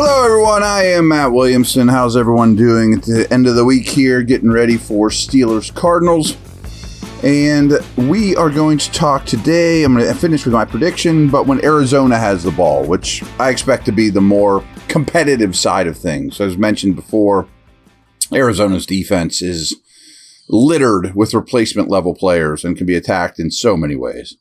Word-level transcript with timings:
Hello, 0.00 0.24
everyone. 0.24 0.62
I 0.62 0.84
am 0.84 1.08
Matt 1.08 1.32
Williamson. 1.32 1.88
How's 1.88 2.16
everyone 2.16 2.54
doing 2.54 2.94
at 2.94 3.02
the 3.02 3.26
end 3.32 3.48
of 3.48 3.56
the 3.56 3.64
week 3.64 3.88
here? 3.88 4.22
Getting 4.22 4.52
ready 4.52 4.76
for 4.76 5.08
Steelers 5.08 5.74
Cardinals. 5.74 6.36
And 7.24 7.72
we 7.96 8.36
are 8.36 8.48
going 8.48 8.78
to 8.78 8.92
talk 8.92 9.26
today. 9.26 9.82
I'm 9.82 9.94
going 9.96 10.06
to 10.06 10.14
finish 10.14 10.44
with 10.44 10.54
my 10.54 10.64
prediction, 10.64 11.28
but 11.28 11.48
when 11.48 11.64
Arizona 11.64 12.16
has 12.16 12.44
the 12.44 12.52
ball, 12.52 12.84
which 12.84 13.24
I 13.40 13.50
expect 13.50 13.86
to 13.86 13.92
be 13.92 14.08
the 14.08 14.20
more 14.20 14.64
competitive 14.86 15.56
side 15.56 15.88
of 15.88 15.98
things. 15.98 16.40
As 16.40 16.56
mentioned 16.56 16.94
before, 16.94 17.48
Arizona's 18.32 18.86
defense 18.86 19.42
is 19.42 19.74
littered 20.48 21.16
with 21.16 21.34
replacement 21.34 21.88
level 21.88 22.14
players 22.14 22.64
and 22.64 22.76
can 22.76 22.86
be 22.86 22.94
attacked 22.94 23.40
in 23.40 23.50
so 23.50 23.76
many 23.76 23.96
ways. 23.96 24.36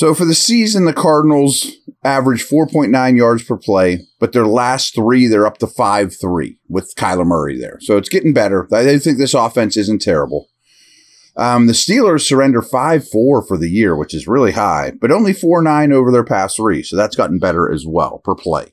So 0.00 0.14
for 0.14 0.24
the 0.24 0.34
season, 0.34 0.86
the 0.86 0.94
Cardinals 0.94 1.72
average 2.02 2.42
4.9 2.42 3.18
yards 3.18 3.42
per 3.42 3.58
play, 3.58 4.06
but 4.18 4.32
their 4.32 4.46
last 4.46 4.94
three, 4.94 5.26
they're 5.26 5.46
up 5.46 5.58
to 5.58 5.66
5 5.66 6.16
3 6.18 6.56
with 6.70 6.94
Kyler 6.96 7.26
Murray 7.26 7.60
there. 7.60 7.76
So 7.82 7.98
it's 7.98 8.08
getting 8.08 8.32
better. 8.32 8.66
I 8.72 8.96
think 8.96 9.18
this 9.18 9.34
offense 9.34 9.76
isn't 9.76 10.00
terrible. 10.00 10.48
Um, 11.36 11.66
the 11.66 11.74
Steelers 11.74 12.26
surrender 12.26 12.62
5 12.62 13.10
4 13.10 13.42
for 13.46 13.58
the 13.58 13.68
year, 13.68 13.94
which 13.94 14.14
is 14.14 14.26
really 14.26 14.52
high, 14.52 14.94
but 14.98 15.12
only 15.12 15.34
4 15.34 15.60
9 15.60 15.92
over 15.92 16.10
their 16.10 16.24
past 16.24 16.56
three. 16.56 16.82
So 16.82 16.96
that's 16.96 17.14
gotten 17.14 17.38
better 17.38 17.70
as 17.70 17.84
well 17.86 18.22
per 18.24 18.34
play. 18.34 18.72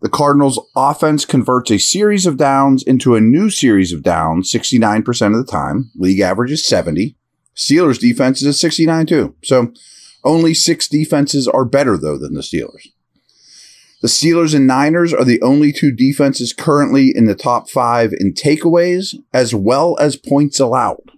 The 0.00 0.08
Cardinals' 0.08 0.66
offense 0.74 1.26
converts 1.26 1.70
a 1.72 1.78
series 1.78 2.24
of 2.24 2.38
downs 2.38 2.82
into 2.82 3.14
a 3.14 3.20
new 3.20 3.50
series 3.50 3.92
of 3.92 4.02
downs 4.02 4.50
69% 4.50 5.26
of 5.26 5.44
the 5.44 5.52
time. 5.52 5.90
League 5.94 6.20
average 6.20 6.52
is 6.52 6.66
70. 6.66 7.18
Steelers' 7.54 8.00
defense 8.00 8.40
is 8.40 8.48
at 8.48 8.54
69 8.54 9.04
too. 9.04 9.34
So 9.44 9.74
only 10.28 10.54
six 10.54 10.86
defenses 10.86 11.48
are 11.48 11.64
better, 11.64 11.96
though, 11.96 12.18
than 12.18 12.34
the 12.34 12.42
Steelers. 12.42 12.88
The 14.00 14.08
Steelers 14.08 14.54
and 14.54 14.66
Niners 14.66 15.12
are 15.12 15.24
the 15.24 15.42
only 15.42 15.72
two 15.72 15.90
defenses 15.90 16.52
currently 16.52 17.12
in 17.12 17.24
the 17.24 17.34
top 17.34 17.68
five 17.68 18.12
in 18.12 18.32
takeaways 18.32 19.16
as 19.32 19.54
well 19.54 19.96
as 19.98 20.14
points 20.14 20.60
allowed. 20.60 21.10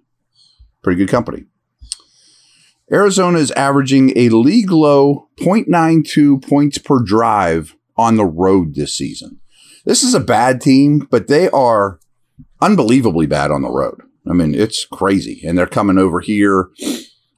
Pretty 0.83 1.05
good 1.05 1.11
company. 1.11 1.45
Arizona 2.91 3.39
is 3.39 3.51
averaging 3.53 4.17
a 4.17 4.31
league 4.31 4.71
low 4.71 5.29
0.92 5.39 6.49
points 6.49 6.79
per 6.79 7.03
drive 7.03 7.77
on 7.99 8.17
the 8.17 8.25
road 8.25 8.75
this 8.75 8.95
season. 8.95 9.41
This 9.85 10.03
is 10.03 10.15
a 10.15 10.21
bad 10.21 10.61
team, 10.61 11.07
but 11.11 11.29
they 11.29 11.51
are 11.51 12.01
unbelievably 12.63 13.27
bad 13.27 13.51
on 13.51 13.63
the 13.63 13.71
road. 13.71 14.01
I 14.29 14.33
mean, 14.33 14.55
it's 14.55 14.87
crazy. 14.87 15.43
And 15.45 15.59
they're 15.59 15.67
coming 15.67 15.99
over 15.99 16.21
here 16.21 16.71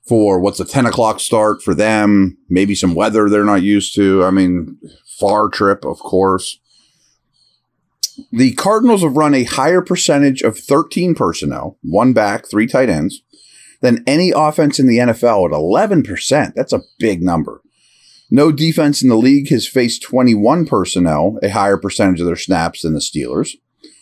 for 0.06 0.41
what's 0.41 0.61
a 0.61 0.64
10 0.64 0.86
o'clock 0.86 1.20
start 1.20 1.62
for 1.62 1.75
them, 1.75 2.36
maybe 2.48 2.75
some 2.75 2.95
weather 2.95 3.28
they're 3.28 3.45
not 3.45 3.62
used 3.62 3.95
to. 3.95 4.25
I 4.25 4.31
mean, 4.31 4.78
far 5.19 5.48
trip, 5.48 5.84
of 5.84 5.98
course. 5.98 6.58
The 8.30 8.53
Cardinals 8.55 9.03
have 9.03 9.17
run 9.17 9.34
a 9.34 9.45
higher 9.45 9.80
percentage 9.80 10.42
of 10.42 10.58
13 10.58 11.14
personnel, 11.14 11.78
one 11.83 12.12
back, 12.12 12.48
three 12.48 12.67
tight 12.67 12.91
ends, 12.91 13.23
than 13.80 14.05
any 14.06 14.33
offense 14.34 14.78
in 14.78 14.86
the 14.86 14.98
NFL 14.98 15.47
at 15.47 15.53
11%. 15.53 16.55
That's 16.55 16.73
a 16.73 16.83
big 16.98 17.23
number. 17.23 17.62
No 18.30 18.50
defense 18.50 19.03
in 19.03 19.08
the 19.08 19.17
league 19.17 19.50
has 19.50 19.69
faced 19.69 20.03
21 20.03 20.67
personnel, 20.67 21.39
a 21.42 21.50
higher 21.50 21.77
percentage 21.77 22.20
of 22.20 22.27
their 22.27 22.36
snaps 22.36 22.83
than 22.83 22.95
the 22.95 23.00
Steelers, 23.00 23.50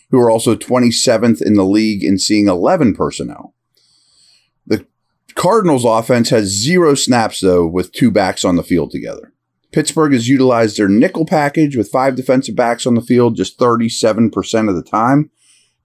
who 0.09 0.19
are 0.19 0.31
also 0.31 0.55
27th 0.55 1.41
in 1.41 1.55
the 1.55 1.65
league 1.65 2.03
in 2.03 2.17
seeing 2.17 2.47
11 2.47 2.95
personnel. 2.95 3.53
Cardinals 5.35 5.85
offense 5.85 6.29
has 6.29 6.47
zero 6.47 6.95
snaps, 6.95 7.39
though, 7.39 7.65
with 7.65 7.91
two 7.91 8.11
backs 8.11 8.43
on 8.45 8.55
the 8.55 8.63
field 8.63 8.91
together. 8.91 9.33
Pittsburgh 9.71 10.13
has 10.13 10.27
utilized 10.27 10.77
their 10.77 10.89
nickel 10.89 11.25
package 11.25 11.77
with 11.77 11.91
five 11.91 12.15
defensive 12.15 12.55
backs 12.55 12.85
on 12.85 12.95
the 12.95 13.01
field 13.01 13.35
just 13.35 13.57
37% 13.57 14.69
of 14.69 14.75
the 14.75 14.83
time. 14.83 15.29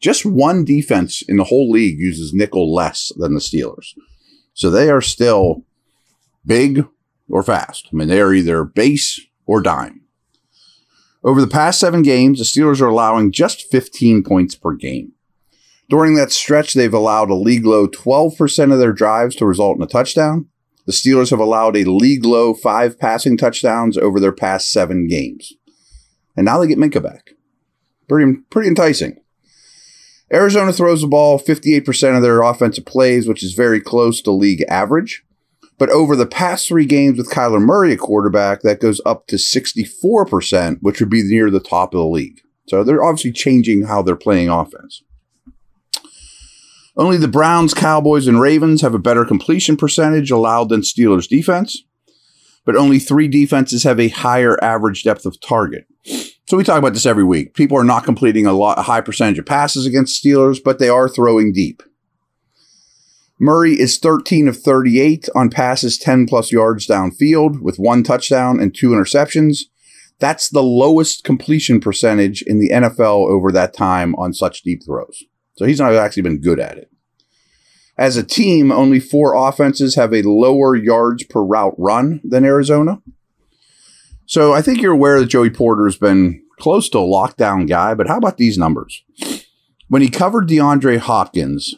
Just 0.00 0.26
one 0.26 0.64
defense 0.64 1.22
in 1.22 1.36
the 1.36 1.44
whole 1.44 1.70
league 1.70 1.98
uses 1.98 2.34
nickel 2.34 2.74
less 2.74 3.12
than 3.16 3.34
the 3.34 3.40
Steelers. 3.40 3.94
So 4.54 4.70
they 4.70 4.90
are 4.90 5.00
still 5.00 5.64
big 6.44 6.86
or 7.28 7.42
fast. 7.42 7.88
I 7.92 7.96
mean, 7.96 8.08
they 8.08 8.20
are 8.20 8.34
either 8.34 8.64
base 8.64 9.20
or 9.46 9.62
dime. 9.62 10.02
Over 11.24 11.40
the 11.40 11.46
past 11.46 11.80
seven 11.80 12.02
games, 12.02 12.38
the 12.38 12.44
Steelers 12.44 12.80
are 12.80 12.88
allowing 12.88 13.32
just 13.32 13.70
15 13.70 14.22
points 14.22 14.54
per 14.54 14.72
game. 14.74 15.12
During 15.88 16.14
that 16.16 16.32
stretch, 16.32 16.74
they've 16.74 16.92
allowed 16.92 17.30
a 17.30 17.34
league 17.34 17.64
low 17.64 17.86
12% 17.86 18.72
of 18.72 18.78
their 18.78 18.92
drives 18.92 19.36
to 19.36 19.46
result 19.46 19.76
in 19.76 19.82
a 19.82 19.86
touchdown. 19.86 20.48
The 20.86 20.92
Steelers 20.92 21.30
have 21.30 21.40
allowed 21.40 21.76
a 21.76 21.90
league 21.90 22.24
low 22.24 22.54
five 22.54 22.98
passing 22.98 23.36
touchdowns 23.36 23.96
over 23.96 24.18
their 24.18 24.32
past 24.32 24.70
seven 24.70 25.06
games. 25.08 25.52
And 26.36 26.44
now 26.44 26.58
they 26.58 26.68
get 26.68 26.78
Minkah 26.78 27.02
back. 27.02 27.30
Pretty, 28.08 28.40
pretty 28.50 28.68
enticing. 28.68 29.16
Arizona 30.32 30.72
throws 30.72 31.02
the 31.02 31.06
ball 31.06 31.38
58% 31.38 32.16
of 32.16 32.22
their 32.22 32.42
offensive 32.42 32.84
plays, 32.84 33.28
which 33.28 33.44
is 33.44 33.54
very 33.54 33.80
close 33.80 34.20
to 34.22 34.32
league 34.32 34.64
average. 34.68 35.24
But 35.78 35.90
over 35.90 36.16
the 36.16 36.26
past 36.26 36.66
three 36.66 36.86
games 36.86 37.18
with 37.18 37.30
Kyler 37.30 37.60
Murray 37.60 37.92
at 37.92 37.98
quarterback, 37.98 38.62
that 38.62 38.80
goes 38.80 39.00
up 39.04 39.26
to 39.28 39.36
64%, 39.36 40.78
which 40.80 41.00
would 41.00 41.10
be 41.10 41.22
near 41.22 41.50
the 41.50 41.60
top 41.60 41.94
of 41.94 41.98
the 41.98 42.06
league. 42.06 42.40
So 42.68 42.82
they're 42.82 43.04
obviously 43.04 43.32
changing 43.32 43.84
how 43.84 44.02
they're 44.02 44.16
playing 44.16 44.48
offense. 44.48 45.02
Only 46.96 47.18
the 47.18 47.28
Browns, 47.28 47.74
Cowboys, 47.74 48.26
and 48.26 48.40
Ravens 48.40 48.80
have 48.80 48.94
a 48.94 48.98
better 48.98 49.24
completion 49.24 49.76
percentage 49.76 50.30
allowed 50.30 50.70
than 50.70 50.80
Steelers 50.80 51.28
defense, 51.28 51.84
but 52.64 52.74
only 52.74 52.98
three 52.98 53.28
defenses 53.28 53.82
have 53.82 54.00
a 54.00 54.08
higher 54.08 54.62
average 54.64 55.04
depth 55.04 55.26
of 55.26 55.38
target. 55.40 55.86
So 56.48 56.56
we 56.56 56.64
talk 56.64 56.78
about 56.78 56.94
this 56.94 57.06
every 57.06 57.24
week. 57.24 57.54
People 57.54 57.76
are 57.76 57.84
not 57.84 58.04
completing 58.04 58.46
a, 58.46 58.52
lot, 58.52 58.78
a 58.78 58.82
high 58.82 59.02
percentage 59.02 59.38
of 59.38 59.46
passes 59.46 59.84
against 59.84 60.22
Steelers, 60.22 60.58
but 60.62 60.78
they 60.78 60.88
are 60.88 61.08
throwing 61.08 61.52
deep. 61.52 61.82
Murray 63.38 63.78
is 63.78 63.98
13 63.98 64.48
of 64.48 64.56
38 64.56 65.28
on 65.34 65.50
passes 65.50 65.98
10 65.98 66.26
plus 66.26 66.50
yards 66.50 66.86
downfield 66.86 67.60
with 67.60 67.76
one 67.76 68.02
touchdown 68.02 68.58
and 68.58 68.74
two 68.74 68.90
interceptions. 68.90 69.64
That's 70.18 70.48
the 70.48 70.62
lowest 70.62 71.24
completion 71.24 71.78
percentage 71.78 72.40
in 72.40 72.58
the 72.58 72.70
NFL 72.70 73.28
over 73.28 73.52
that 73.52 73.74
time 73.74 74.14
on 74.14 74.32
such 74.32 74.62
deep 74.62 74.82
throws. 74.86 75.24
So 75.56 75.64
he's 75.64 75.80
not 75.80 75.94
actually 75.94 76.22
been 76.22 76.40
good 76.40 76.60
at 76.60 76.78
it. 76.78 76.90
As 77.98 78.16
a 78.16 78.22
team, 78.22 78.70
only 78.70 79.00
four 79.00 79.34
offenses 79.34 79.94
have 79.94 80.12
a 80.12 80.22
lower 80.22 80.76
yards 80.76 81.24
per 81.24 81.42
route 81.42 81.74
run 81.78 82.20
than 82.22 82.44
Arizona. 82.44 83.00
So 84.26 84.52
I 84.52 84.60
think 84.60 84.82
you're 84.82 84.92
aware 84.92 85.18
that 85.18 85.26
Joey 85.26 85.50
Porter's 85.50 85.96
been 85.96 86.42
close 86.58 86.88
to 86.90 86.98
a 86.98 87.02
lockdown 87.02 87.68
guy, 87.68 87.94
but 87.94 88.08
how 88.08 88.18
about 88.18 88.36
these 88.36 88.58
numbers? 88.58 89.02
When 89.88 90.02
he 90.02 90.10
covered 90.10 90.48
DeAndre 90.48 90.98
Hopkins, 90.98 91.74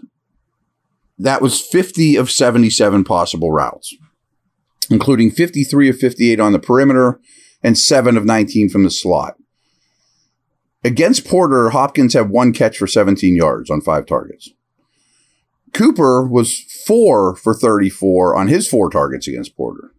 that 1.18 1.42
was 1.42 1.60
50 1.60 2.16
of 2.16 2.30
77 2.30 3.04
possible 3.04 3.52
routes, 3.52 3.94
including 4.90 5.30
53 5.30 5.90
of 5.90 5.98
58 5.98 6.40
on 6.40 6.52
the 6.52 6.58
perimeter 6.58 7.20
and 7.62 7.76
7 7.76 8.16
of 8.16 8.24
19 8.24 8.70
from 8.70 8.84
the 8.84 8.90
slot. 8.90 9.34
Against 10.84 11.26
Porter, 11.26 11.70
Hopkins 11.70 12.14
had 12.14 12.30
one 12.30 12.52
catch 12.52 12.78
for 12.78 12.86
17 12.86 13.34
yards 13.34 13.70
on 13.70 13.80
five 13.80 14.06
targets. 14.06 14.50
Cooper 15.72 16.26
was 16.26 16.60
4 16.86 17.36
for 17.36 17.54
34 17.54 18.36
on 18.36 18.48
his 18.48 18.68
four 18.68 18.88
targets 18.88 19.28
against 19.28 19.56
Porter. 19.56 19.92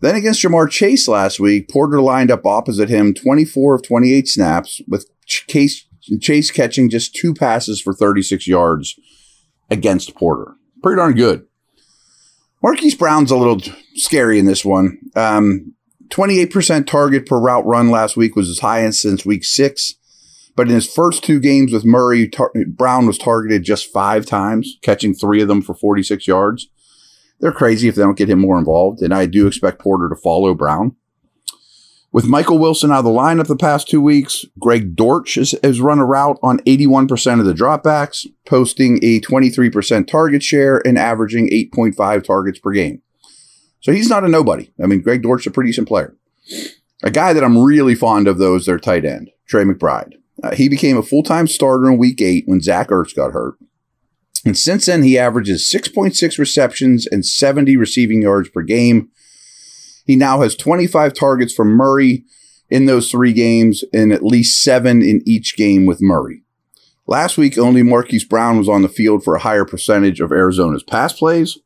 Then 0.00 0.16
against 0.16 0.42
Ja'Marr 0.42 0.68
Chase 0.68 1.06
last 1.06 1.38
week, 1.38 1.68
Porter 1.68 2.00
lined 2.00 2.30
up 2.30 2.44
opposite 2.44 2.88
him 2.88 3.14
24 3.14 3.76
of 3.76 3.82
28 3.84 4.26
snaps, 4.26 4.80
with 4.88 5.06
Chase, 5.26 5.86
Chase 6.20 6.50
catching 6.50 6.90
just 6.90 7.14
two 7.14 7.32
passes 7.32 7.80
for 7.80 7.94
36 7.94 8.48
yards 8.48 8.98
against 9.70 10.16
Porter. 10.16 10.54
Pretty 10.82 10.96
darn 10.96 11.14
good. 11.14 11.46
Marquise 12.62 12.96
Brown's 12.96 13.30
a 13.30 13.36
little 13.36 13.60
scary 13.94 14.40
in 14.40 14.46
this 14.46 14.64
one. 14.64 14.98
Um, 15.14 15.74
28% 16.08 16.86
target 16.86 17.26
per 17.26 17.38
route 17.38 17.64
run 17.64 17.90
last 17.90 18.16
week 18.16 18.34
was 18.34 18.48
his 18.48 18.60
highest 18.60 19.02
since 19.02 19.24
week 19.24 19.44
six. 19.44 19.94
But 20.54 20.68
in 20.68 20.74
his 20.74 20.92
first 20.92 21.24
two 21.24 21.40
games 21.40 21.72
with 21.72 21.84
Murray, 21.84 22.28
tar- 22.28 22.52
Brown 22.66 23.06
was 23.06 23.18
targeted 23.18 23.64
just 23.64 23.92
five 23.92 24.26
times, 24.26 24.78
catching 24.82 25.14
three 25.14 25.40
of 25.40 25.48
them 25.48 25.62
for 25.62 25.74
46 25.74 26.26
yards. 26.26 26.68
They're 27.40 27.52
crazy 27.52 27.88
if 27.88 27.94
they 27.94 28.02
don't 28.02 28.18
get 28.18 28.28
him 28.28 28.38
more 28.38 28.58
involved, 28.58 29.00
and 29.00 29.12
I 29.12 29.26
do 29.26 29.46
expect 29.46 29.80
Porter 29.80 30.08
to 30.08 30.16
follow 30.16 30.54
Brown. 30.54 30.94
With 32.12 32.26
Michael 32.26 32.58
Wilson 32.58 32.92
out 32.92 32.98
of 32.98 33.04
the 33.04 33.10
lineup 33.10 33.46
the 33.46 33.56
past 33.56 33.88
two 33.88 34.00
weeks, 34.00 34.44
Greg 34.60 34.94
Dortch 34.94 35.36
has, 35.36 35.54
has 35.64 35.80
run 35.80 35.98
a 35.98 36.04
route 36.04 36.38
on 36.42 36.58
81% 36.60 37.40
of 37.40 37.46
the 37.46 37.54
dropbacks, 37.54 38.26
posting 38.44 38.98
a 39.02 39.18
23% 39.20 40.06
target 40.06 40.42
share 40.42 40.86
and 40.86 40.98
averaging 40.98 41.48
8.5 41.48 42.22
targets 42.22 42.58
per 42.58 42.72
game. 42.72 43.00
So 43.80 43.92
he's 43.92 44.10
not 44.10 44.24
a 44.24 44.28
nobody. 44.28 44.70
I 44.82 44.86
mean, 44.86 45.00
Greg 45.00 45.22
Dortch's 45.22 45.46
a 45.46 45.50
pretty 45.50 45.70
decent 45.70 45.88
player. 45.88 46.14
A 47.02 47.10
guy 47.10 47.32
that 47.32 47.42
I'm 47.42 47.58
really 47.58 47.94
fond 47.94 48.28
of, 48.28 48.36
though, 48.36 48.56
is 48.56 48.66
their 48.66 48.78
tight 48.78 49.06
end, 49.06 49.30
Trey 49.48 49.64
McBride. 49.64 50.12
Uh, 50.42 50.54
he 50.54 50.68
became 50.68 50.96
a 50.96 51.02
full 51.02 51.22
time 51.22 51.46
starter 51.46 51.90
in 51.90 51.98
week 51.98 52.20
eight 52.20 52.44
when 52.46 52.60
Zach 52.60 52.88
Ertz 52.88 53.14
got 53.14 53.32
hurt. 53.32 53.54
And 54.44 54.58
since 54.58 54.86
then, 54.86 55.02
he 55.02 55.18
averages 55.18 55.70
6.6 55.72 56.38
receptions 56.38 57.06
and 57.06 57.24
70 57.24 57.76
receiving 57.76 58.22
yards 58.22 58.48
per 58.48 58.62
game. 58.62 59.08
He 60.04 60.16
now 60.16 60.40
has 60.40 60.56
25 60.56 61.14
targets 61.14 61.54
from 61.54 61.68
Murray 61.68 62.24
in 62.68 62.86
those 62.86 63.10
three 63.10 63.32
games 63.32 63.84
and 63.92 64.12
at 64.12 64.24
least 64.24 64.62
seven 64.62 65.00
in 65.00 65.22
each 65.24 65.56
game 65.56 65.86
with 65.86 66.02
Murray. 66.02 66.42
Last 67.06 67.36
week, 67.36 67.58
only 67.58 67.82
Marquise 67.82 68.24
Brown 68.24 68.58
was 68.58 68.68
on 68.68 68.82
the 68.82 68.88
field 68.88 69.22
for 69.22 69.34
a 69.34 69.40
higher 69.40 69.64
percentage 69.64 70.20
of 70.20 70.32
Arizona's 70.32 70.82
pass 70.82 71.12
plays. 71.12 71.58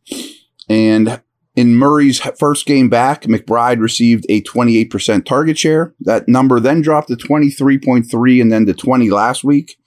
And 0.69 1.23
in 1.57 1.75
Murray's 1.75 2.21
first 2.39 2.67
game 2.67 2.91
back, 2.91 3.23
McBride 3.23 3.81
received 3.81 4.27
a 4.29 4.43
28% 4.43 5.25
target 5.25 5.59
share. 5.59 5.95
That 6.01 6.29
number 6.29 6.61
then 6.61 6.83
dropped 6.83 7.09
to 7.09 7.17
23.3 7.17 8.43
and 8.43 8.53
then 8.53 8.67
to 8.67 8.75
20 8.75 9.11
last 9.11 9.43
week. 9.43 9.79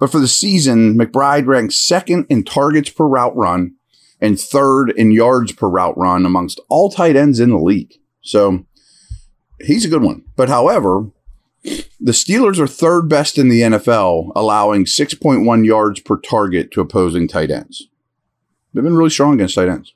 But 0.00 0.10
for 0.10 0.18
the 0.18 0.28
season, 0.28 0.98
McBride 0.98 1.46
ranked 1.46 1.74
second 1.74 2.26
in 2.30 2.44
targets 2.44 2.88
per 2.90 3.04
route 3.06 3.36
run 3.36 3.74
and 4.20 4.40
third 4.40 4.90
in 4.90 5.12
yards 5.12 5.52
per 5.52 5.68
route 5.68 5.96
run 5.98 6.24
amongst 6.24 6.60
all 6.70 6.90
tight 6.90 7.14
ends 7.14 7.40
in 7.40 7.50
the 7.50 7.58
league. 7.58 7.92
So 8.22 8.64
he's 9.60 9.84
a 9.84 9.88
good 9.88 10.02
one. 10.02 10.24
But 10.34 10.48
however, 10.48 11.10
the 11.62 12.12
Steelers 12.12 12.58
are 12.58 12.66
third 12.66 13.08
best 13.08 13.36
in 13.38 13.48
the 13.48 13.60
NFL, 13.60 14.32
allowing 14.34 14.86
6.1 14.86 15.64
yards 15.66 16.00
per 16.00 16.18
target 16.18 16.70
to 16.72 16.80
opposing 16.80 17.28
tight 17.28 17.50
ends. 17.50 17.88
They've 18.72 18.82
been 18.82 18.96
really 18.96 19.10
strong 19.10 19.34
against 19.34 19.54
tight 19.54 19.68
ends. 19.68 19.94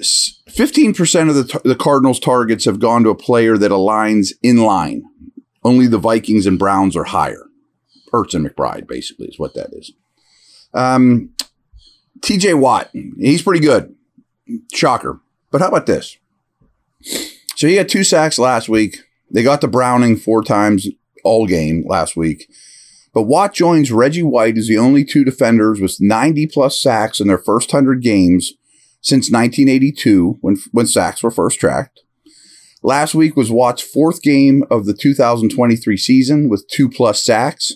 15% 0.00 1.28
of 1.28 1.34
the, 1.34 1.60
the 1.64 1.76
Cardinals' 1.76 2.18
targets 2.18 2.64
have 2.64 2.80
gone 2.80 3.04
to 3.04 3.10
a 3.10 3.14
player 3.14 3.56
that 3.56 3.70
aligns 3.70 4.32
in 4.42 4.58
line. 4.58 5.04
Only 5.62 5.86
the 5.86 5.98
Vikings 5.98 6.46
and 6.46 6.58
Browns 6.58 6.96
are 6.96 7.04
higher. 7.04 7.46
Ertz 8.12 8.34
and 8.34 8.46
McBride, 8.46 8.86
basically, 8.86 9.26
is 9.26 9.38
what 9.38 9.54
that 9.54 9.70
is. 9.72 9.92
Um, 10.72 11.30
TJ 12.20 12.58
Watt, 12.58 12.90
he's 13.18 13.42
pretty 13.42 13.60
good. 13.60 13.94
Shocker. 14.72 15.20
But 15.50 15.60
how 15.60 15.68
about 15.68 15.86
this? 15.86 16.16
So 17.56 17.66
he 17.68 17.76
had 17.76 17.88
two 17.88 18.04
sacks 18.04 18.38
last 18.38 18.68
week. 18.68 19.04
They 19.30 19.42
got 19.42 19.60
to 19.60 19.68
Browning 19.68 20.16
four 20.16 20.42
times 20.42 20.88
all 21.22 21.46
game 21.46 21.84
last 21.86 22.16
week. 22.16 22.50
But 23.12 23.22
Watt 23.22 23.54
joins 23.54 23.92
Reggie 23.92 24.24
White 24.24 24.58
as 24.58 24.66
the 24.66 24.78
only 24.78 25.04
two 25.04 25.24
defenders 25.24 25.80
with 25.80 25.96
90 26.00 26.48
plus 26.48 26.80
sacks 26.80 27.20
in 27.20 27.28
their 27.28 27.38
first 27.38 27.72
100 27.72 28.02
games 28.02 28.54
since 29.04 29.30
1982 29.30 30.38
when, 30.40 30.56
when 30.72 30.86
sacks 30.86 31.22
were 31.22 31.30
first 31.30 31.60
tracked. 31.60 32.00
Last 32.82 33.14
week 33.14 33.36
was 33.36 33.50
Watt's 33.50 33.82
fourth 33.82 34.22
game 34.22 34.64
of 34.70 34.86
the 34.86 34.94
2023 34.94 35.96
season 35.96 36.48
with 36.48 36.66
two 36.68 36.88
plus 36.88 37.22
sacks. 37.22 37.74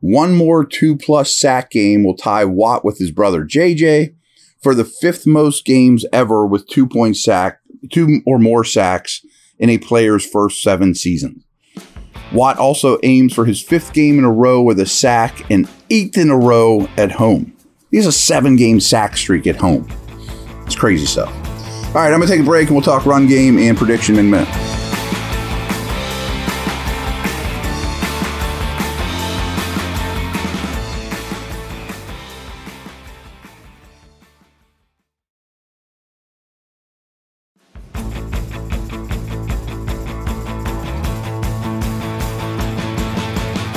One 0.00 0.34
more 0.34 0.64
two 0.64 0.96
plus 0.96 1.36
sack 1.36 1.70
game 1.70 2.04
will 2.04 2.16
tie 2.16 2.44
Watt 2.44 2.84
with 2.84 2.98
his 2.98 3.10
brother 3.10 3.44
JJ 3.44 4.14
for 4.60 4.74
the 4.74 4.84
fifth 4.84 5.26
most 5.26 5.64
games 5.64 6.04
ever 6.12 6.46
with 6.46 6.68
two 6.68 6.88
point 6.88 7.16
sack, 7.16 7.58
two 7.90 8.20
or 8.24 8.38
more 8.38 8.64
sacks 8.64 9.24
in 9.58 9.68
a 9.68 9.78
player's 9.78 10.24
first 10.24 10.62
seven 10.62 10.94
seasons. 10.94 11.44
Watt 12.32 12.58
also 12.58 12.98
aims 13.02 13.34
for 13.34 13.44
his 13.44 13.60
fifth 13.60 13.92
game 13.92 14.18
in 14.18 14.24
a 14.24 14.32
row 14.32 14.62
with 14.62 14.78
a 14.80 14.86
sack 14.86 15.48
and 15.50 15.68
eighth 15.90 16.16
in 16.16 16.30
a 16.30 16.38
row 16.38 16.88
at 16.96 17.12
home. 17.12 17.56
He 17.90 17.96
has 17.96 18.06
a 18.06 18.12
seven 18.12 18.56
game 18.56 18.80
sack 18.80 19.16
streak 19.16 19.46
at 19.46 19.56
home. 19.56 19.88
It's 20.66 20.76
crazy 20.76 21.06
stuff. 21.06 21.28
All 21.94 22.00
right, 22.00 22.12
I'm 22.12 22.20
going 22.20 22.22
to 22.22 22.26
take 22.28 22.40
a 22.40 22.44
break 22.44 22.68
and 22.68 22.76
we'll 22.76 22.84
talk 22.84 23.04
run 23.04 23.26
game 23.26 23.58
and 23.58 23.76
prediction 23.76 24.18
in 24.18 24.26
a 24.26 24.28
minute. 24.28 24.48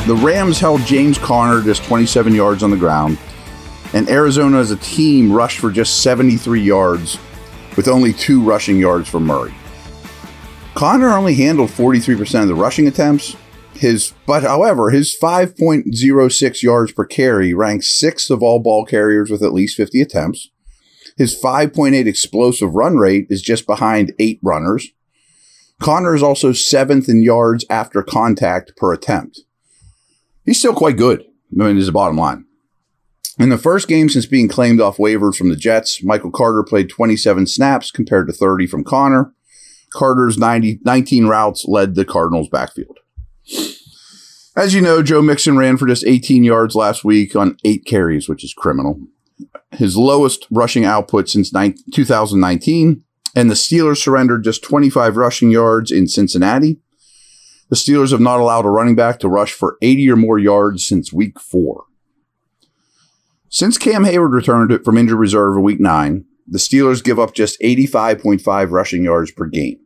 The 0.05 0.15
Rams 0.15 0.59
held 0.59 0.81
James 0.81 1.17
Conner 1.17 1.61
just 1.61 1.83
27 1.83 2.33
yards 2.35 2.61
on 2.61 2.69
the 2.69 2.77
ground 2.77 3.17
and 3.95 4.09
Arizona 4.09 4.59
as 4.59 4.71
a 4.71 4.75
team 4.75 5.31
rushed 5.31 5.59
for 5.59 5.71
just 5.71 6.03
73 6.03 6.61
yards 6.61 7.17
with 7.77 7.87
only 7.87 8.11
two 8.11 8.43
rushing 8.43 8.77
yards 8.77 9.09
for 9.09 9.21
Murray. 9.21 9.53
Conner 10.75 11.13
only 11.13 11.33
handled 11.35 11.69
43% 11.69 12.41
of 12.41 12.49
the 12.49 12.55
rushing 12.55 12.87
attempts. 12.87 13.37
His, 13.73 14.13
but 14.25 14.43
however, 14.43 14.89
his 14.89 15.15
5.06 15.17 16.61
yards 16.61 16.91
per 16.91 17.05
carry 17.05 17.53
ranks 17.53 17.97
sixth 17.97 18.29
of 18.29 18.43
all 18.43 18.59
ball 18.59 18.85
carriers 18.85 19.31
with 19.31 19.41
at 19.41 19.53
least 19.53 19.77
50 19.77 20.01
attempts. 20.01 20.49
His 21.17 21.39
5.8 21.41 22.05
explosive 22.05 22.75
run 22.75 22.97
rate 22.97 23.27
is 23.29 23.41
just 23.41 23.65
behind 23.65 24.13
eight 24.19 24.39
runners. 24.43 24.89
Conner 25.79 26.13
is 26.13 26.23
also 26.23 26.51
seventh 26.51 27.07
in 27.07 27.21
yards 27.21 27.65
after 27.69 28.03
contact 28.03 28.75
per 28.75 28.91
attempt. 28.91 29.41
He's 30.45 30.59
still 30.59 30.73
quite 30.73 30.97
good. 30.97 31.21
I 31.21 31.63
mean, 31.63 31.77
is 31.77 31.85
the 31.85 31.93
bottom 31.93 32.17
line. 32.17 32.45
In 33.37 33.49
the 33.49 33.57
first 33.57 33.89
game 33.89 34.07
since 34.07 34.25
being 34.25 34.47
claimed 34.47 34.79
off 34.79 34.97
waivers 34.97 35.35
from 35.35 35.49
the 35.49 35.57
Jets, 35.57 36.01
Michael 36.03 36.31
Carter 36.31 36.63
played 36.63 36.89
27 36.89 37.47
snaps 37.47 37.91
compared 37.91 38.27
to 38.27 38.33
30 38.33 38.65
from 38.67 38.83
Conner. 38.85 39.33
Carter's 39.91 40.37
90, 40.37 40.79
19 40.85 41.27
routes 41.27 41.65
led 41.67 41.95
the 41.95 42.05
Cardinals' 42.05 42.47
backfield. 42.47 42.99
As 44.55 44.73
you 44.73 44.79
know, 44.79 45.03
Joe 45.03 45.21
Mixon 45.21 45.57
ran 45.57 45.75
for 45.75 45.85
just 45.85 46.05
18 46.05 46.45
yards 46.45 46.75
last 46.75 47.03
week 47.03 47.35
on 47.35 47.57
eight 47.65 47.85
carries, 47.85 48.29
which 48.29 48.43
is 48.43 48.53
criminal. 48.53 49.01
His 49.71 49.97
lowest 49.97 50.47
rushing 50.49 50.85
output 50.85 51.27
since 51.27 51.51
2019, 51.51 53.03
and 53.35 53.49
the 53.49 53.55
Steelers 53.55 53.97
surrendered 53.97 54.45
just 54.45 54.63
25 54.63 55.17
rushing 55.17 55.51
yards 55.51 55.91
in 55.91 56.07
Cincinnati. 56.07 56.79
The 57.69 57.75
Steelers 57.75 58.11
have 58.11 58.21
not 58.21 58.39
allowed 58.39 58.65
a 58.65 58.69
running 58.69 58.95
back 58.95 59.19
to 59.19 59.27
rush 59.27 59.51
for 59.51 59.77
80 59.81 60.09
or 60.11 60.15
more 60.15 60.39
yards 60.39 60.87
since 60.87 61.11
week 61.11 61.37
four. 61.37 61.83
Since 63.49 63.77
Cam 63.77 64.03
Heyward 64.03 64.33
returned 64.33 64.83
from 64.83 64.97
injured 64.97 65.19
reserve 65.19 65.55
in 65.55 65.63
week 65.63 65.79
nine, 65.79 66.25
the 66.47 66.57
Steelers 66.57 67.03
give 67.03 67.19
up 67.19 67.33
just 67.33 67.59
85.5 67.61 68.71
rushing 68.71 69.03
yards 69.03 69.31
per 69.31 69.45
game. 69.45 69.79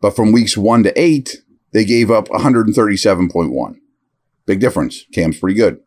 But 0.00 0.14
from 0.14 0.32
weeks 0.32 0.56
one 0.56 0.82
to 0.84 1.00
eight, 1.00 1.42
they 1.72 1.84
gave 1.84 2.10
up 2.10 2.28
137.1. 2.28 3.76
Big 4.46 4.60
difference. 4.60 5.04
Cam's 5.12 5.38
pretty 5.38 5.56
good. 5.56 5.80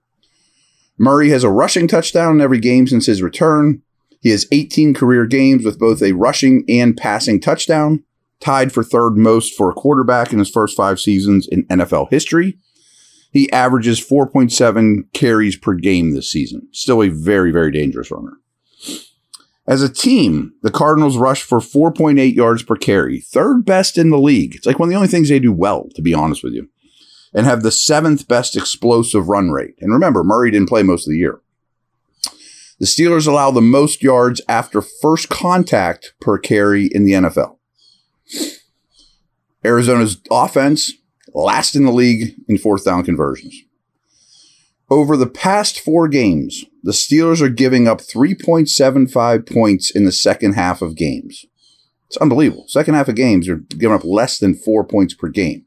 Murray 0.98 1.30
has 1.30 1.44
a 1.44 1.50
rushing 1.50 1.88
touchdown 1.88 2.36
in 2.36 2.42
every 2.42 2.60
game 2.60 2.86
since 2.86 3.06
his 3.06 3.22
return. 3.22 3.82
He 4.22 4.30
has 4.30 4.48
18 4.52 4.94
career 4.94 5.26
games 5.26 5.64
with 5.64 5.80
both 5.80 6.02
a 6.02 6.12
rushing 6.12 6.66
and 6.68 6.98
passing 6.98 7.40
touchdown, 7.40 8.04
tied 8.42 8.74
for 8.74 8.84
third 8.84 9.12
most 9.12 9.56
for 9.56 9.70
a 9.70 9.74
quarterback 9.74 10.34
in 10.34 10.40
his 10.40 10.50
first 10.50 10.76
five 10.76 11.00
seasons 11.00 11.48
in 11.48 11.66
NFL 11.68 12.10
history. 12.12 12.58
He 13.32 13.52
averages 13.52 14.00
4.7 14.06 15.12
carries 15.14 15.56
per 15.56 15.74
game 15.76 16.14
this 16.14 16.32
season. 16.32 16.68
Still 16.72 17.04
a 17.04 17.10
very, 17.10 17.52
very 17.52 17.72
dangerous 17.72 18.12
runner. 18.12 18.38
As 19.68 19.84
a 19.84 19.90
team, 19.90 20.54
the 20.64 20.72
Cardinals 20.72 21.16
rush 21.16 21.44
for 21.44 21.60
4.8 21.60 22.34
yards 22.34 22.64
per 22.64 22.76
carry, 22.76 23.20
third 23.20 23.66
best 23.66 24.00
in 24.00 24.10
the 24.10 24.18
league. 24.18 24.56
It's 24.56 24.66
like 24.66 24.80
one 24.80 24.90
of 24.90 24.92
the 24.92 24.96
only 24.96 25.08
things 25.08 25.30
they 25.30 25.38
do 25.38 25.54
well, 25.54 25.88
to 25.94 26.02
be 26.02 26.14
honest 26.14 26.44
with 26.44 26.54
you, 26.54 26.70
and 27.36 27.46
have 27.46 27.62
the 27.62 27.72
seventh 27.72 28.28
best 28.28 28.58
explosive 28.58 29.30
run 29.30 29.52
rate. 29.52 29.76
And 29.80 29.94
remember, 29.94 30.24
Murray 30.24 30.50
didn't 30.50 30.70
play 30.70 30.82
most 30.82 31.06
of 31.06 31.12
the 31.12 31.20
year. 31.20 31.40
The 32.80 32.88
Steelers 32.88 33.28
allow 33.28 33.52
the 33.52 33.62
most 33.62 34.02
yards 34.02 34.42
after 34.50 34.82
first 34.82 35.30
contact 35.30 36.14
per 36.20 36.40
carry 36.40 36.88
in 36.88 37.06
the 37.06 37.12
NFL. 37.12 37.58
Arizona's 39.64 40.18
offense 40.32 40.94
last 41.40 41.76
in 41.76 41.86
the 41.86 41.92
league 41.92 42.36
in 42.48 42.58
fourth 42.58 42.86
down 42.86 43.04
conversions. 43.04 43.64
Over 44.90 45.16
the 45.16 45.28
past 45.28 45.80
four 45.80 46.08
games, 46.08 46.66
the 46.82 46.92
Steelers 46.92 47.42
are 47.42 47.50
giving 47.50 47.88
up 47.88 48.00
3.75 48.00 49.52
points 49.52 49.92
in 49.92 50.06
the 50.06 50.12
second 50.12 50.54
half 50.54 50.82
of 50.82 50.96
games. 50.96 51.46
It's 52.08 52.18
unbelievable. 52.18 52.66
Second 52.68 52.96
half 52.96 53.08
of 53.08 53.16
games, 53.16 53.48
are 53.48 53.58
giving 53.58 53.96
up 53.96 54.04
less 54.04 54.40
than 54.40 54.56
four 54.56 54.84
points 54.84 55.14
per 55.14 55.28
game. 55.28 55.66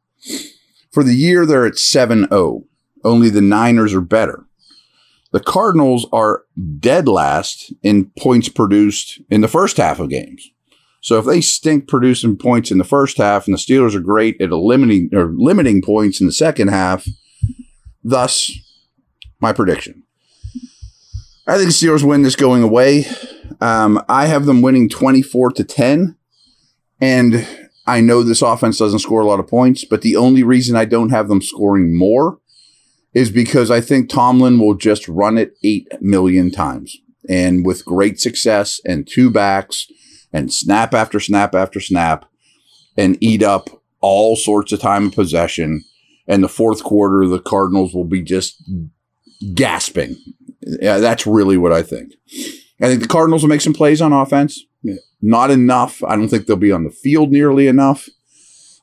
For 0.91 1.05
the 1.05 1.15
year, 1.15 1.47
they're 1.47 1.67
at 1.67 1.79
7 1.79 2.29
0. 2.29 2.65
Only 3.05 3.31
the 3.31 3.41
Niners 3.41 3.95
are 3.95 4.01
better. 4.01 4.47
The 5.33 5.41
Cardinals 5.41 6.07
are 6.13 6.45
dead 6.79 7.09
last 7.09 7.73
in 7.83 8.11
points 8.19 8.49
produced 8.49 9.21
in 9.31 9.41
the 9.41 9.49
first 9.49 9.77
half 9.77 10.01
of 10.01 10.11
games. 10.11 10.51
So 11.03 11.19
if 11.19 11.25
they 11.25 11.41
stink 11.41 11.89
producing 11.89 12.39
points 12.39 12.71
in 12.71 12.79
the 12.79 12.85
first 12.85 13.19
half 13.19 13.47
and 13.47 13.55
the 13.55 13.59
Steelers 13.59 13.95
are 13.95 14.01
great 14.01 14.41
at 14.41 14.51
eliminating 14.51 15.11
or 15.13 15.33
limiting 15.37 15.83
points 15.83 16.21
in 16.21 16.27
the 16.27 16.33
second 16.33 16.69
half, 16.69 17.07
thus 18.05 18.53
my 19.41 19.53
prediction. 19.53 20.05
I 21.47 21.59
think 21.59 21.69
the 21.69 21.75
Steelers 21.75 22.05
win 22.05 22.23
this 22.23 22.37
going 22.37 22.63
away. 22.63 23.07
Um, 23.61 24.01
I 24.09 24.27
have 24.27 24.47
them 24.47 24.63
winning 24.63 24.89
24 24.89 25.51
to 25.53 25.65
10. 25.65 26.17
And 27.01 27.49
I 27.85 28.01
know 28.01 28.23
this 28.23 28.41
offense 28.41 28.79
doesn't 28.79 29.01
score 29.01 29.23
a 29.23 29.27
lot 29.27 29.41
of 29.41 29.49
points, 29.49 29.85
but 29.85 30.03
the 30.03 30.15
only 30.15 30.45
reason 30.45 30.77
I 30.77 30.85
don't 30.85 31.11
have 31.11 31.27
them 31.27 31.43
scoring 31.43 31.99
more 31.99 32.39
is 33.13 33.29
because 33.29 33.73
I 33.73 33.81
think 33.81 34.09
Tomlin 34.09 34.61
will 34.61 34.75
just 34.75 35.09
run 35.09 35.37
it 35.37 35.57
8 35.65 36.01
million 36.01 36.53
times. 36.53 36.97
And 37.29 37.67
with 37.67 37.85
great 37.85 38.21
success 38.21 38.81
and 38.85 39.07
two 39.07 39.31
backs 39.31 39.89
and 40.33 40.53
snap 40.53 40.95
after 40.95 41.21
snap 41.21 41.55
after 41.55 41.81
snap, 41.81 42.25
and 42.97 43.19
eat 43.21 43.43
up 43.43 43.69
all 44.01 44.37
sorts 44.37 44.73
of 44.73 44.81
time 44.81 45.07
of 45.07 45.15
possession. 45.15 45.85
And 46.29 46.43
the 46.43 46.49
fourth 46.49 46.85
quarter, 46.85 47.27
the 47.27 47.41
Cardinals 47.41 47.95
will 47.95 48.05
be 48.05 48.23
just 48.23 48.63
gasping. 49.55 50.17
Yeah, 50.61 50.99
that's 50.99 51.27
really 51.27 51.57
what 51.57 51.73
I 51.73 51.83
think. 51.83 52.13
I 52.81 52.87
think 52.87 53.03
the 53.03 53.09
Cardinals 53.09 53.43
will 53.43 53.49
make 53.49 53.61
some 53.61 53.75
plays 53.75 54.01
on 54.01 54.13
offense. 54.13 54.65
Not 55.21 55.51
enough. 55.51 56.03
I 56.05 56.17
don't 56.17 56.29
think 56.29 56.47
they'll 56.47 56.57
be 56.57 56.73
on 56.73 56.85
the 56.85 56.91
field 56.91 57.31
nearly 57.31 57.67
enough. 57.67 58.09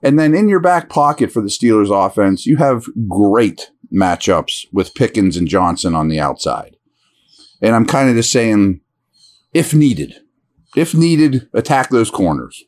And 0.01 0.17
then 0.17 0.33
in 0.33 0.47
your 0.47 0.61
back 0.61 0.89
pocket 0.89 1.31
for 1.31 1.41
the 1.41 1.49
Steelers 1.49 1.91
offense, 1.91 2.45
you 2.45 2.57
have 2.57 2.85
great 3.07 3.71
matchups 3.93 4.65
with 4.71 4.95
Pickens 4.95 5.35
and 5.35 5.47
Johnson 5.47 5.95
on 5.95 6.07
the 6.07 6.19
outside. 6.19 6.77
And 7.61 7.75
I'm 7.75 7.85
kind 7.85 8.09
of 8.09 8.15
just 8.15 8.31
saying, 8.31 8.79
if 9.53 9.73
needed, 9.73 10.15
if 10.75 10.93
needed, 10.93 11.49
attack 11.53 11.89
those 11.89 12.11
corners. 12.11 12.63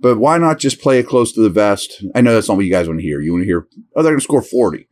But 0.00 0.18
why 0.18 0.38
not 0.38 0.58
just 0.58 0.80
play 0.80 0.98
it 0.98 1.06
close 1.06 1.32
to 1.32 1.42
the 1.42 1.50
vest? 1.50 2.02
I 2.14 2.22
know 2.22 2.34
that's 2.34 2.48
not 2.48 2.56
what 2.56 2.64
you 2.64 2.72
guys 2.72 2.88
want 2.88 3.00
to 3.00 3.06
hear. 3.06 3.20
You 3.20 3.32
want 3.32 3.42
to 3.42 3.46
hear, 3.46 3.66
oh, 3.94 4.02
they're 4.02 4.12
going 4.12 4.20
to 4.20 4.24
score 4.24 4.42
40. 4.42 4.88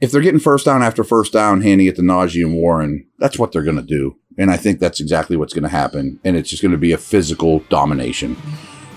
If 0.00 0.10
they're 0.10 0.20
getting 0.20 0.40
first 0.40 0.66
down 0.66 0.82
after 0.82 1.04
first 1.04 1.32
down, 1.32 1.62
handing 1.62 1.86
it 1.86 1.96
to 1.96 2.02
Najee 2.02 2.44
and 2.44 2.54
Warren, 2.54 3.06
that's 3.18 3.38
what 3.38 3.52
they're 3.52 3.62
going 3.62 3.76
to 3.76 3.82
do. 3.82 4.18
And 4.36 4.50
I 4.50 4.56
think 4.56 4.78
that's 4.78 5.00
exactly 5.00 5.36
what's 5.36 5.54
going 5.54 5.62
to 5.62 5.68
happen. 5.68 6.20
And 6.24 6.36
it's 6.36 6.50
just 6.50 6.60
going 6.60 6.72
to 6.72 6.78
be 6.78 6.92
a 6.92 6.98
physical 6.98 7.60
domination. 7.70 8.36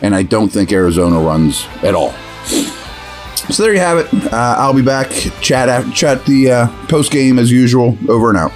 And 0.01 0.15
I 0.15 0.23
don't 0.23 0.49
think 0.49 0.71
Arizona 0.71 1.19
runs 1.19 1.65
at 1.83 1.95
all. 1.95 2.13
So 3.51 3.63
there 3.63 3.73
you 3.73 3.79
have 3.79 3.99
it. 3.99 4.33
Uh, 4.33 4.55
I'll 4.57 4.73
be 4.73 4.81
back. 4.81 5.11
Chat, 5.41 5.93
chat 5.93 6.25
the 6.25 6.51
uh, 6.51 6.87
post 6.87 7.11
game 7.11 7.37
as 7.37 7.51
usual. 7.51 7.97
Over 8.09 8.29
and 8.29 8.37
out. 8.37 8.51